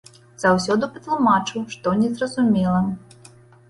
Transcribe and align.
Заўсёды 0.43 0.89
патлумачу, 0.95 1.63
што 1.77 1.97
незразумела. 2.03 2.85